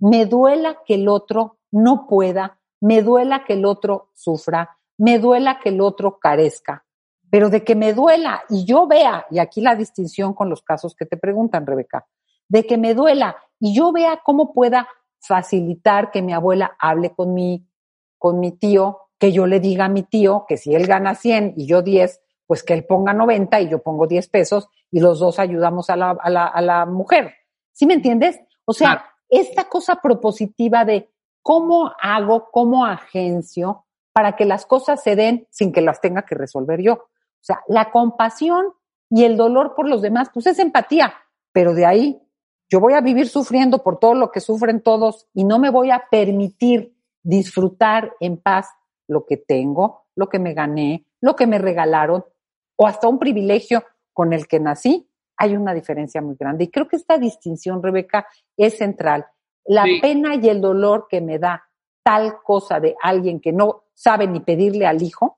[0.00, 5.60] me duela que el otro no pueda, me duela que el otro sufra, me duela
[5.60, 6.86] que el otro carezca.
[7.30, 10.94] Pero de que me duela y yo vea, y aquí la distinción con los casos
[10.94, 12.06] que te preguntan, Rebeca,
[12.48, 14.88] de que me duela y yo vea cómo pueda
[15.20, 17.66] facilitar que mi abuela hable con mi,
[18.18, 21.54] con mi tío, que yo le diga a mi tío que si él gana 100
[21.56, 25.18] y yo 10, pues que él ponga 90 y yo pongo 10 pesos y los
[25.18, 27.34] dos ayudamos a la, a la, a la mujer.
[27.72, 28.40] ¿Sí me entiendes?
[28.64, 29.02] O sea, claro.
[29.28, 31.10] esta cosa propositiva de
[31.42, 36.34] cómo hago, cómo agencio para que las cosas se den sin que las tenga que
[36.34, 37.08] resolver yo.
[37.40, 38.66] O sea, la compasión
[39.10, 41.14] y el dolor por los demás, pues es empatía,
[41.52, 42.20] pero de ahí
[42.68, 45.90] yo voy a vivir sufriendo por todo lo que sufren todos y no me voy
[45.90, 48.68] a permitir disfrutar en paz
[49.06, 52.24] lo que tengo, lo que me gané, lo que me regalaron
[52.76, 56.64] o hasta un privilegio con el que nací, hay una diferencia muy grande.
[56.64, 59.26] Y creo que esta distinción, Rebeca, es central.
[59.64, 60.00] La sí.
[60.00, 61.64] pena y el dolor que me da
[62.02, 65.37] tal cosa de alguien que no sabe ni pedirle al hijo,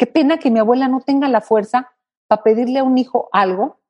[0.00, 1.92] qué pena que mi abuela no tenga la fuerza
[2.26, 3.80] para pedirle a un hijo algo.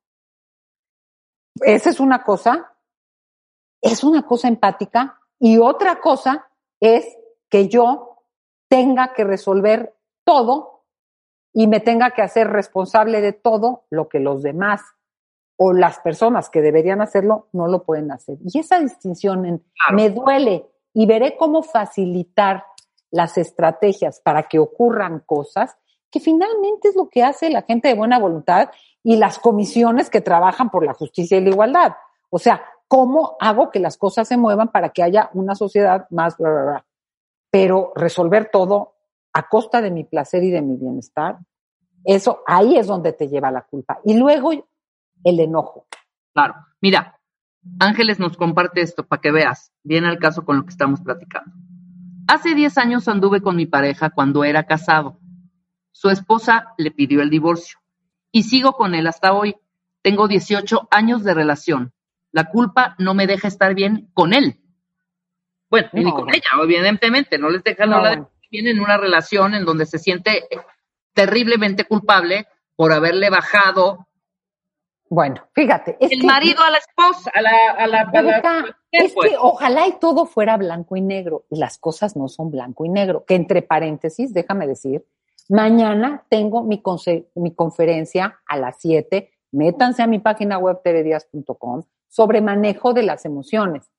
[1.61, 2.73] Esa es una cosa,
[3.81, 5.21] es una cosa empática.
[5.39, 6.49] Y otra cosa
[6.81, 7.05] es
[7.49, 8.25] que yo
[8.69, 9.95] tenga que resolver
[10.25, 10.83] todo
[11.53, 14.81] y me tenga que hacer responsable de todo lo que los demás
[15.55, 18.37] o las personas que deberían hacerlo no lo pueden hacer.
[18.43, 19.95] Y esa distinción en claro.
[19.95, 22.65] me duele y veré cómo facilitar
[23.11, 25.77] las estrategias para que ocurran cosas,
[26.11, 28.69] que finalmente es lo que hace la gente de buena voluntad
[29.03, 31.93] y las comisiones que trabajan por la justicia y la igualdad.
[32.29, 36.37] O sea, ¿cómo hago que las cosas se muevan para que haya una sociedad más...
[36.37, 36.85] Bla, bla, bla?
[37.49, 38.95] Pero resolver todo
[39.33, 41.39] a costa de mi placer y de mi bienestar,
[42.03, 43.99] eso ahí es donde te lleva la culpa.
[44.03, 44.51] Y luego
[45.23, 45.85] el enojo.
[46.33, 46.55] Claro.
[46.81, 47.19] Mira,
[47.79, 49.71] Ángeles nos comparte esto para que veas.
[49.83, 51.51] Viene al caso con lo que estamos platicando.
[52.27, 55.19] Hace 10 años anduve con mi pareja cuando era casado.
[55.91, 57.79] Su esposa le pidió el divorcio
[58.31, 59.55] y sigo con él hasta hoy.
[60.01, 61.93] Tengo 18 años de relación.
[62.31, 64.59] La culpa no me deja estar bien con él.
[65.69, 66.01] Bueno, no.
[66.01, 67.37] ni con ella, evidentemente.
[67.37, 67.97] No les deja no.
[67.97, 70.47] hablar bien en una relación en donde se siente
[71.13, 74.07] terriblemente culpable por haberle bajado
[75.11, 75.97] bueno, fíjate.
[75.99, 77.51] Es el que, marido a la esposa, a la...
[77.77, 79.29] A la, a la es pues.
[79.29, 82.89] que ojalá y todo fuera blanco y negro, y las cosas no son blanco y
[82.89, 83.25] negro.
[83.25, 85.03] Que entre paréntesis, déjame decir,
[85.51, 86.81] mañana tengo mi,
[87.35, 93.25] mi conferencia a las 7, métanse a mi página web tvdias.com sobre manejo de las
[93.25, 93.91] emociones.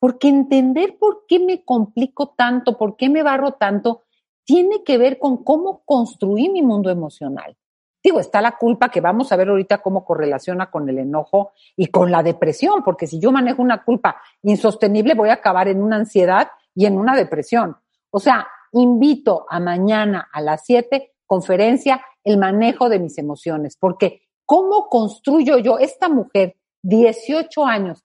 [0.00, 4.02] Porque entender por qué me complico tanto, por qué me barro tanto,
[4.44, 7.56] tiene que ver con cómo construí mi mundo emocional.
[8.02, 11.86] Digo, está la culpa que vamos a ver ahorita cómo correlaciona con el enojo y
[11.86, 15.96] con la depresión, porque si yo manejo una culpa insostenible voy a acabar en una
[15.96, 17.76] ansiedad y en una depresión.
[18.10, 24.22] O sea, invito a mañana a las 7 conferencia el manejo de mis emociones, porque
[24.44, 28.04] ¿cómo construyo yo esta mujer 18 años?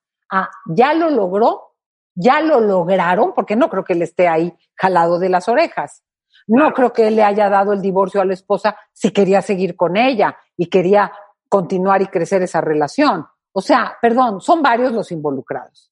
[0.67, 1.73] Ya lo logró,
[2.15, 6.03] ya lo lograron, porque no creo que él esté ahí jalado de las orejas.
[6.47, 9.75] No creo que él le haya dado el divorcio a la esposa si quería seguir
[9.75, 11.11] con ella y quería
[11.49, 13.25] continuar y crecer esa relación.
[13.51, 15.91] O sea, perdón, son varios los involucrados.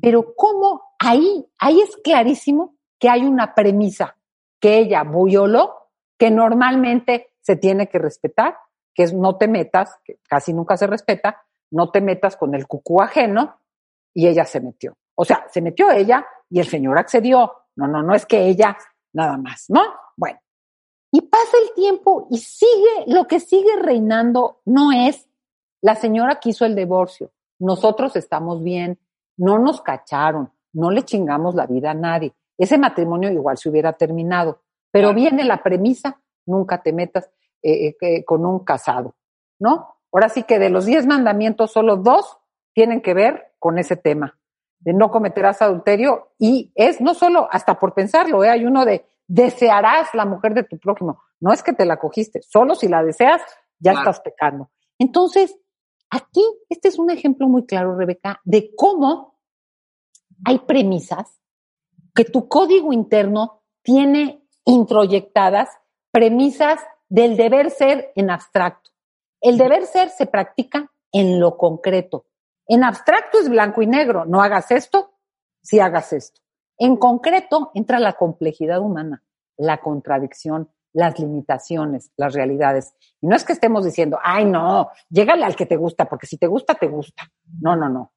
[0.00, 4.16] Pero cómo ahí, ahí es clarísimo que hay una premisa
[4.60, 8.58] que ella violó, que normalmente se tiene que respetar,
[8.94, 12.66] que es no te metas, que casi nunca se respeta, no te metas con el
[12.66, 13.60] cucú ajeno,
[14.14, 14.96] y ella se metió.
[15.14, 17.52] O sea, se metió ella y el señor accedió.
[17.76, 18.76] No, no, no es que ella
[19.12, 19.82] nada más, ¿no?
[20.16, 20.40] Bueno,
[21.12, 25.28] y pasa el tiempo y sigue, lo que sigue reinando no es
[25.80, 27.30] la señora quiso el divorcio,
[27.60, 28.98] nosotros estamos bien,
[29.36, 32.34] no nos cacharon, no le chingamos la vida a nadie.
[32.58, 37.30] Ese matrimonio igual se hubiera terminado, pero viene la premisa, nunca te metas
[37.62, 39.14] eh, eh, con un casado,
[39.58, 39.96] ¿no?
[40.12, 42.38] Ahora sí que de los diez mandamientos, solo dos
[42.72, 44.34] tienen que ver con ese tema.
[44.80, 48.50] de no cometerás adulterio y es no solo hasta por pensarlo, ¿eh?
[48.50, 51.20] hay uno de desearás la mujer de tu prójimo.
[51.40, 53.42] No es que te la cogiste, solo si la deseas
[53.80, 54.70] ya estás pecando.
[54.98, 55.58] Entonces,
[56.10, 59.38] aquí este es un ejemplo muy claro, Rebeca, de cómo
[60.44, 61.37] hay premisas
[62.14, 65.68] que tu código interno tiene introyectadas
[66.10, 68.90] premisas del deber ser en abstracto.
[69.40, 72.26] El deber ser se practica en lo concreto.
[72.66, 75.14] En abstracto es blanco y negro, no hagas esto,
[75.62, 76.40] si hagas esto.
[76.76, 79.22] En concreto entra la complejidad humana,
[79.56, 82.94] la contradicción, las limitaciones, las realidades.
[83.20, 86.36] Y no es que estemos diciendo, ay, no, llégale al que te gusta, porque si
[86.36, 87.24] te gusta, te gusta.
[87.60, 88.12] No, no, no.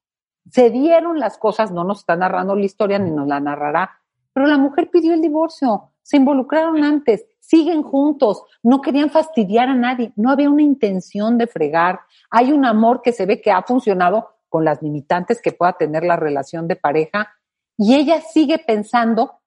[0.50, 4.00] Se dieron las cosas, no nos está narrando la historia ni nos la narrará,
[4.34, 9.76] pero la mujer pidió el divorcio, se involucraron antes, siguen juntos, no querían fastidiar a
[9.76, 12.00] nadie, no había una intención de fregar.
[12.30, 16.04] Hay un amor que se ve que ha funcionado con las limitantes que pueda tener
[16.04, 17.30] la relación de pareja
[17.78, 19.40] y ella sigue pensando,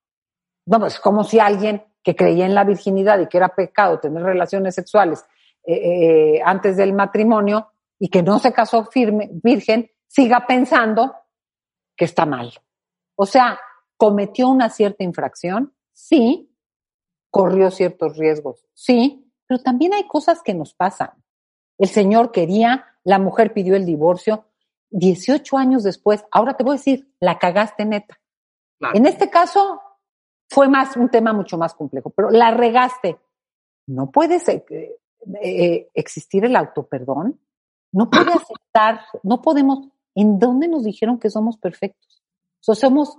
[0.67, 4.23] no, pues como si alguien que creía en la virginidad y que era pecado tener
[4.23, 5.25] relaciones sexuales
[5.67, 11.17] eh, eh, antes del matrimonio y que no se casó firme, virgen, siga pensando
[11.97, 12.53] que está mal.
[13.17, 13.59] O sea,
[13.97, 16.55] cometió una cierta infracción, sí,
[17.31, 21.11] corrió ciertos riesgos, sí, pero también hay cosas que nos pasan.
[21.79, 24.47] El señor quería, la mujer pidió el divorcio,
[24.91, 28.21] 18 años después, ahora te voy a decir, la cagaste neta.
[28.93, 29.81] En este caso,
[30.49, 33.19] fue más un tema mucho más complejo, pero la regaste.
[33.87, 34.97] No puede eh,
[35.43, 37.41] eh, existir el autoperdón,
[37.93, 39.89] no puede aceptar, no podemos.
[40.15, 42.23] ¿En dónde nos dijeron que somos perfectos?
[42.61, 43.19] somos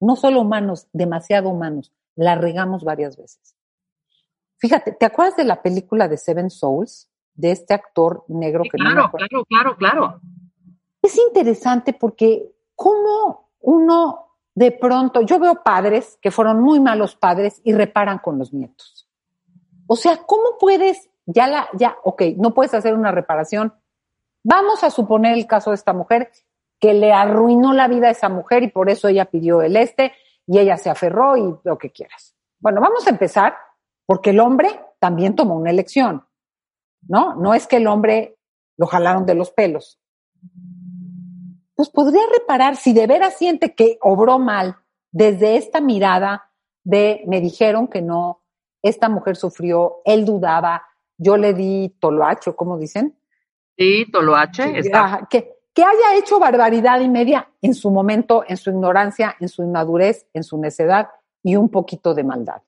[0.00, 1.92] no solo humanos, demasiado humanos.
[2.14, 3.56] La regamos varias veces.
[4.58, 7.08] Fíjate, ¿te acuerdas de la película de Seven Souls?
[7.34, 10.20] De este actor negro que claro, Claro, claro, claro.
[11.00, 14.22] Es interesante porque cómo uno
[14.54, 19.08] de pronto, yo veo padres que fueron muy malos padres y reparan con los nietos.
[19.86, 23.72] O sea, ¿cómo puedes, ya la, ya, ok, no puedes hacer una reparación?
[24.44, 26.30] Vamos a suponer el caso de esta mujer
[26.80, 30.12] que le arruinó la vida a esa mujer y por eso ella pidió el este
[30.46, 32.34] y ella se aferró y lo que quieras.
[32.58, 33.56] Bueno, vamos a empezar
[34.06, 36.26] porque el hombre también tomó una elección,
[37.02, 37.36] ¿no?
[37.36, 38.36] No es que el hombre
[38.76, 40.00] lo jalaron de los pelos
[41.74, 44.76] pues podría reparar si de veras siente que obró mal
[45.10, 46.50] desde esta mirada
[46.84, 48.42] de me dijeron que no,
[48.82, 50.84] esta mujer sufrió, él dudaba,
[51.18, 53.18] yo le di toloacho, ¿cómo dicen?
[53.82, 54.80] Sí, toloache.
[55.28, 59.62] que, que haya hecho barbaridad y media en su momento, en su ignorancia, en su
[59.62, 61.08] inmadurez, en su necedad
[61.42, 62.62] y un poquito de maldad.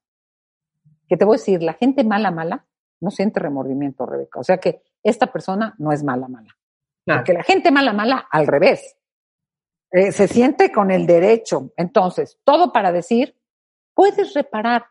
[1.08, 2.66] Que te voy a decir, la gente mala, mala,
[3.00, 4.40] no siente remordimiento, Rebeca.
[4.40, 6.56] O sea que esta persona no es mala, mala.
[7.04, 8.96] Porque la gente mala, mala, al revés.
[9.92, 11.70] Eh, se siente con el derecho.
[11.76, 13.36] Entonces, todo para decir,
[13.94, 14.86] puedes reparar,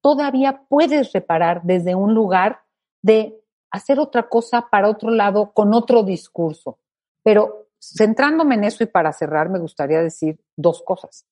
[0.00, 2.62] todavía puedes reparar desde un lugar
[3.02, 3.38] de
[3.70, 6.78] hacer otra cosa para otro lado con otro discurso.
[7.22, 11.26] Pero centrándome en eso y para cerrar, me gustaría decir dos cosas.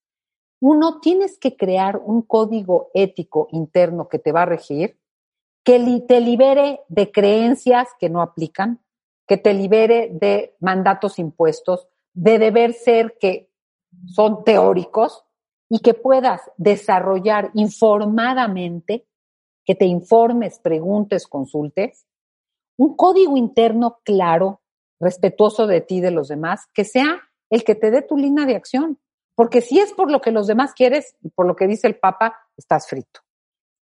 [0.60, 4.98] Uno, tienes que crear un código ético interno que te va a regir,
[5.64, 8.80] que te libere de creencias que no aplican,
[9.26, 13.50] que te libere de mandatos impuestos, de deber ser que
[14.06, 15.24] son teóricos
[15.68, 19.06] y que puedas desarrollar informadamente,
[19.64, 22.05] que te informes, preguntes, consultes,
[22.76, 24.60] un código interno claro,
[25.00, 28.46] respetuoso de ti y de los demás, que sea el que te dé tu línea
[28.46, 28.98] de acción.
[29.34, 31.96] Porque si es por lo que los demás quieres y por lo que dice el
[31.96, 33.20] Papa, estás frito.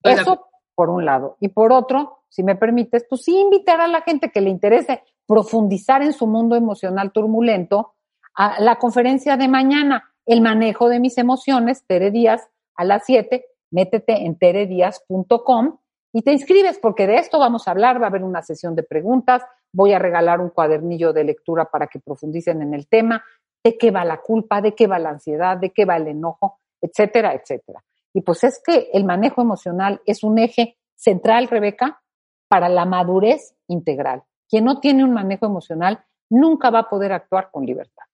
[0.03, 1.37] Eso por un lado.
[1.41, 5.03] Y por otro, si me permites, pues sí invitar a la gente que le interese
[5.27, 7.95] profundizar en su mundo emocional turbulento
[8.35, 13.45] a la conferencia de mañana, el manejo de mis emociones, Tere Díaz, a las 7,
[13.71, 15.79] métete en teredias.com
[16.13, 18.83] y te inscribes porque de esto vamos a hablar, va a haber una sesión de
[18.83, 23.25] preguntas, voy a regalar un cuadernillo de lectura para que profundicen en el tema,
[23.65, 26.59] de qué va la culpa, de qué va la ansiedad, de qué va el enojo,
[26.81, 27.83] etcétera, etcétera.
[28.13, 32.03] Y pues es que el manejo emocional es un eje central, Rebeca,
[32.49, 34.23] para la madurez integral.
[34.49, 38.05] Quien no tiene un manejo emocional nunca va a poder actuar con libertad.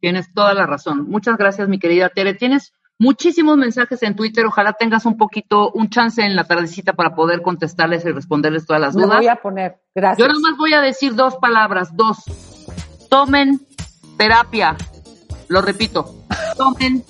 [0.00, 1.08] Tienes toda la razón.
[1.08, 2.34] Muchas gracias, mi querida Tere.
[2.34, 4.46] Tienes muchísimos mensajes en Twitter.
[4.46, 8.80] Ojalá tengas un poquito, un chance en la tardecita para poder contestarles y responderles todas
[8.80, 9.08] las dudas.
[9.08, 9.80] Me voy a poner.
[9.94, 10.18] Gracias.
[10.18, 12.18] Yo nada más voy a decir dos palabras, dos.
[13.08, 13.60] Tomen
[14.16, 14.76] terapia.
[15.48, 16.14] Lo repito.
[16.56, 17.04] Tomen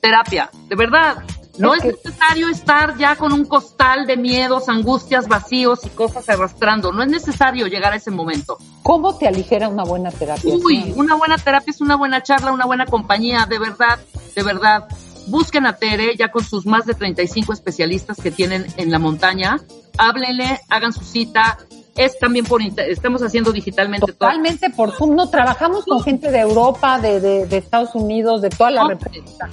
[0.00, 0.50] terapia.
[0.68, 1.24] De verdad.
[1.58, 6.92] No es, necesario estar ya con un costal de miedos, angustias, vacíos y cosas arrastrando.
[6.92, 8.56] No es necesario llegar a ese momento.
[8.82, 10.54] ¿Cómo te aligera una buena terapia?
[10.54, 13.98] Uy, una buena terapia es una buena charla, una buena compañía, de verdad,
[14.34, 14.88] de verdad.
[15.26, 19.60] Busquen a Tere ya con sus más de 35 especialistas que tienen en la montaña.
[19.98, 21.58] Háblenle, hagan su cita,
[21.96, 25.14] es también por estamos haciendo digitalmente totalmente por Zoom.
[25.14, 29.48] No trabajamos con gente de Europa de, de, Estados Unidos de toda la República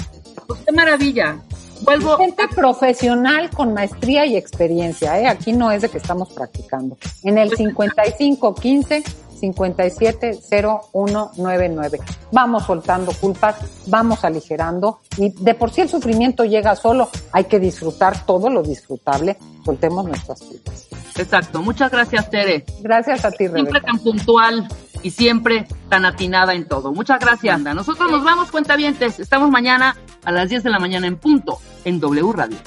[0.50, 1.40] pues qué maravilla.
[1.82, 5.28] Vuelvo gente profesional con maestría y experiencia ¿eh?
[5.28, 6.98] aquí no es de que estamos practicando.
[7.24, 9.04] En el 55 15
[9.40, 12.00] 570199.
[12.32, 13.56] Vamos soltando culpas,
[13.88, 18.62] vamos aligerando y de por sí el sufrimiento llega solo, hay que disfrutar todo lo
[18.64, 20.88] disfrutable, soltemos nuestras culpas.
[21.16, 22.66] Exacto, muchas gracias Tere.
[22.82, 23.64] Gracias a ti, Rebeca.
[23.64, 24.68] Siempre tan puntual
[25.04, 26.94] y siempre tan atinada en todo.
[26.94, 27.60] Muchas gracias.
[27.60, 29.20] Nosotros nos vamos, cuentavientes.
[29.20, 32.58] Estamos mañana a las 10 de la mañana en punto en W Radio.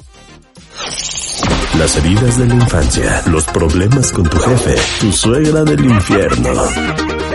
[1.77, 6.49] Las heridas de la infancia, los problemas con tu jefe, tu suegra del infierno.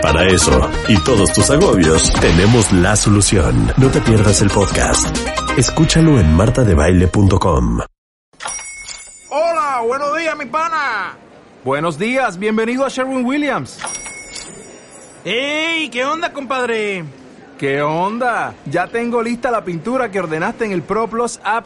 [0.01, 3.71] Para eso y todos tus agobios, tenemos la solución.
[3.77, 5.15] No te pierdas el podcast.
[5.57, 7.81] Escúchalo en martadebaile.com.
[9.29, 11.17] Hola, buenos días, mi pana.
[11.65, 13.77] Buenos días, bienvenido a Sherwin Williams.
[15.25, 15.89] ¡Ey!
[15.89, 17.03] ¿Qué onda, compadre?
[17.57, 18.55] ¿Qué onda?
[18.65, 21.65] Ya tengo lista la pintura que ordenaste en el ProPlus app.